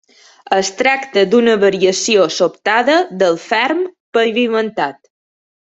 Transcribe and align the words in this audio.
Es 0.59 0.71
tracta 0.79 1.25
d'una 1.33 1.53
variació 1.65 2.25
sobtada 2.37 2.97
del 3.23 3.39
ferm 3.47 3.85
pavimentat. 4.19 4.99